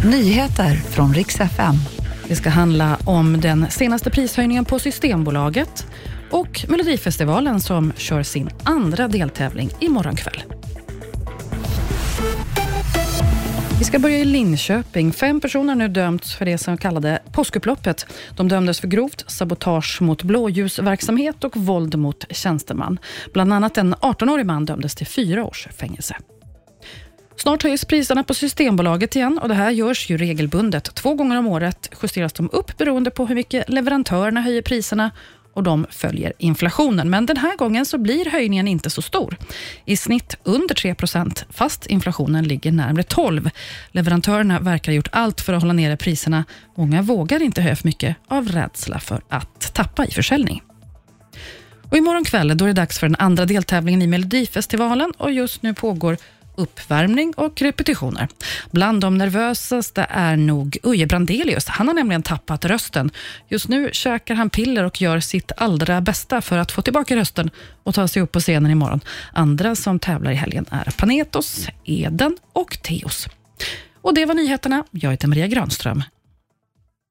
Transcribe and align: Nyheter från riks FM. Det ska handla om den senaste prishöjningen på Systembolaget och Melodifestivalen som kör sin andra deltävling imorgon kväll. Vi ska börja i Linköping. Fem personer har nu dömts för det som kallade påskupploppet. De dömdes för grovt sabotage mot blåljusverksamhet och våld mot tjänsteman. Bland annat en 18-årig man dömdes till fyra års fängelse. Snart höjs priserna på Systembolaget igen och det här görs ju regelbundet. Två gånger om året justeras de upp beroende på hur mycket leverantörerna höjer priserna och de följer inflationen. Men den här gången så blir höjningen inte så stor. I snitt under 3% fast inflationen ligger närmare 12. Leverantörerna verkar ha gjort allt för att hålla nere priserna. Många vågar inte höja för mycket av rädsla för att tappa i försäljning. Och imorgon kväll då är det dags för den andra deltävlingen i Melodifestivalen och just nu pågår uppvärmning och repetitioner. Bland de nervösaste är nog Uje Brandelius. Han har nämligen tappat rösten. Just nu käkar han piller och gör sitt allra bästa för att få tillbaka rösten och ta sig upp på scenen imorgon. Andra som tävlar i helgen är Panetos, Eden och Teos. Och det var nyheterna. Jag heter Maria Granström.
Nyheter 0.00 0.74
från 0.74 1.14
riks 1.14 1.40
FM. 1.40 1.74
Det 2.28 2.36
ska 2.36 2.50
handla 2.50 2.98
om 3.04 3.40
den 3.40 3.70
senaste 3.70 4.10
prishöjningen 4.10 4.64
på 4.64 4.78
Systembolaget 4.78 5.86
och 6.30 6.64
Melodifestivalen 6.68 7.60
som 7.60 7.92
kör 7.96 8.22
sin 8.22 8.50
andra 8.62 9.08
deltävling 9.08 9.70
imorgon 9.80 10.16
kväll. 10.16 10.42
Vi 13.78 13.84
ska 13.84 13.98
börja 13.98 14.18
i 14.18 14.24
Linköping. 14.24 15.12
Fem 15.12 15.40
personer 15.40 15.68
har 15.68 15.78
nu 15.78 15.88
dömts 15.88 16.34
för 16.34 16.44
det 16.44 16.58
som 16.58 16.78
kallade 16.78 17.22
påskupploppet. 17.32 18.06
De 18.36 18.48
dömdes 18.48 18.80
för 18.80 18.88
grovt 18.88 19.30
sabotage 19.30 20.02
mot 20.02 20.22
blåljusverksamhet 20.22 21.44
och 21.44 21.56
våld 21.56 21.98
mot 21.98 22.24
tjänsteman. 22.30 22.98
Bland 23.32 23.52
annat 23.52 23.78
en 23.78 23.94
18-årig 23.94 24.46
man 24.46 24.64
dömdes 24.64 24.94
till 24.94 25.06
fyra 25.06 25.44
års 25.44 25.68
fängelse. 25.76 26.16
Snart 27.36 27.62
höjs 27.62 27.84
priserna 27.84 28.24
på 28.24 28.34
Systembolaget 28.34 29.16
igen 29.16 29.38
och 29.38 29.48
det 29.48 29.54
här 29.54 29.70
görs 29.70 30.10
ju 30.10 30.16
regelbundet. 30.16 30.94
Två 30.94 31.14
gånger 31.14 31.38
om 31.38 31.46
året 31.46 31.90
justeras 32.02 32.32
de 32.32 32.50
upp 32.52 32.78
beroende 32.78 33.10
på 33.10 33.26
hur 33.26 33.34
mycket 33.34 33.68
leverantörerna 33.68 34.40
höjer 34.40 34.62
priserna 34.62 35.10
och 35.54 35.62
de 35.62 35.86
följer 35.90 36.32
inflationen. 36.38 37.10
Men 37.10 37.26
den 37.26 37.36
här 37.36 37.56
gången 37.56 37.86
så 37.86 37.98
blir 37.98 38.30
höjningen 38.30 38.68
inte 38.68 38.90
så 38.90 39.02
stor. 39.02 39.36
I 39.84 39.96
snitt 39.96 40.36
under 40.42 40.74
3% 40.74 41.44
fast 41.50 41.86
inflationen 41.86 42.44
ligger 42.44 42.72
närmare 42.72 43.02
12. 43.02 43.50
Leverantörerna 43.90 44.60
verkar 44.60 44.92
ha 44.92 44.96
gjort 44.96 45.08
allt 45.12 45.40
för 45.40 45.52
att 45.52 45.62
hålla 45.62 45.72
nere 45.72 45.96
priserna. 45.96 46.44
Många 46.76 47.02
vågar 47.02 47.42
inte 47.42 47.62
höja 47.62 47.76
för 47.76 47.88
mycket 47.88 48.16
av 48.28 48.48
rädsla 48.48 48.98
för 48.98 49.22
att 49.28 49.74
tappa 49.74 50.06
i 50.06 50.10
försäljning. 50.10 50.62
Och 51.90 51.96
imorgon 51.96 52.24
kväll 52.24 52.56
då 52.56 52.64
är 52.64 52.68
det 52.68 52.74
dags 52.74 52.98
för 52.98 53.06
den 53.06 53.16
andra 53.18 53.44
deltävlingen 53.44 54.02
i 54.02 54.06
Melodifestivalen 54.06 55.12
och 55.18 55.32
just 55.32 55.62
nu 55.62 55.74
pågår 55.74 56.16
uppvärmning 56.54 57.34
och 57.36 57.62
repetitioner. 57.62 58.28
Bland 58.70 59.00
de 59.00 59.18
nervösaste 59.18 60.06
är 60.10 60.36
nog 60.36 60.78
Uje 60.82 61.06
Brandelius. 61.06 61.66
Han 61.66 61.88
har 61.88 61.94
nämligen 61.94 62.22
tappat 62.22 62.64
rösten. 62.64 63.10
Just 63.48 63.68
nu 63.68 63.90
käkar 63.92 64.34
han 64.34 64.50
piller 64.50 64.84
och 64.84 65.02
gör 65.02 65.20
sitt 65.20 65.52
allra 65.56 66.00
bästa 66.00 66.40
för 66.40 66.58
att 66.58 66.72
få 66.72 66.82
tillbaka 66.82 67.16
rösten 67.16 67.50
och 67.82 67.94
ta 67.94 68.08
sig 68.08 68.22
upp 68.22 68.32
på 68.32 68.40
scenen 68.40 68.70
imorgon. 68.70 69.00
Andra 69.32 69.74
som 69.74 69.98
tävlar 69.98 70.30
i 70.30 70.34
helgen 70.34 70.66
är 70.70 70.94
Panetos, 70.98 71.68
Eden 71.84 72.36
och 72.52 72.78
Teos. 72.82 73.28
Och 74.02 74.14
det 74.14 74.26
var 74.26 74.34
nyheterna. 74.34 74.84
Jag 74.90 75.10
heter 75.10 75.28
Maria 75.28 75.46
Granström. 75.46 76.02